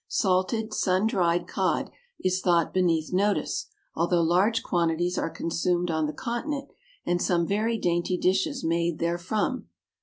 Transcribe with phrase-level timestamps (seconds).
[0.07, 6.11] Salted, sun dried cod, is thought beneath notice, although large quantities are consumed on the
[6.11, 6.69] continent,
[7.05, 9.67] and some very dainty dishes made therefrom.